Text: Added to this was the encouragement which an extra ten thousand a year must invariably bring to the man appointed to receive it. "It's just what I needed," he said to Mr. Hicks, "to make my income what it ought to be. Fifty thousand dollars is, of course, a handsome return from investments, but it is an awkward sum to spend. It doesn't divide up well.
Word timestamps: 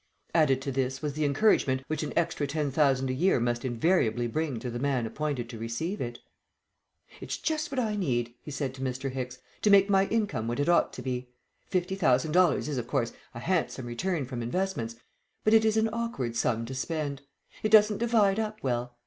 Added 0.33 0.63
to 0.63 0.71
this 0.71 1.03
was 1.03 1.13
the 1.13 1.25
encouragement 1.25 1.83
which 1.85 2.01
an 2.01 2.11
extra 2.15 2.47
ten 2.47 2.71
thousand 2.71 3.11
a 3.11 3.13
year 3.13 3.39
must 3.39 3.63
invariably 3.63 4.25
bring 4.25 4.59
to 4.59 4.71
the 4.71 4.79
man 4.79 5.05
appointed 5.05 5.47
to 5.49 5.59
receive 5.59 6.01
it. 6.01 6.17
"It's 7.19 7.37
just 7.37 7.69
what 7.71 7.77
I 7.77 7.95
needed," 7.95 8.33
he 8.41 8.49
said 8.49 8.73
to 8.73 8.81
Mr. 8.81 9.11
Hicks, 9.11 9.37
"to 9.61 9.69
make 9.69 9.91
my 9.91 10.07
income 10.07 10.47
what 10.47 10.59
it 10.59 10.67
ought 10.67 10.91
to 10.93 11.03
be. 11.03 11.29
Fifty 11.69 11.93
thousand 11.93 12.31
dollars 12.31 12.67
is, 12.67 12.79
of 12.79 12.87
course, 12.87 13.13
a 13.35 13.39
handsome 13.41 13.85
return 13.85 14.25
from 14.25 14.41
investments, 14.41 14.95
but 15.43 15.53
it 15.53 15.63
is 15.63 15.77
an 15.77 15.87
awkward 15.93 16.35
sum 16.35 16.65
to 16.65 16.73
spend. 16.73 17.21
It 17.61 17.69
doesn't 17.69 17.99
divide 17.99 18.39
up 18.39 18.57
well. 18.63 18.97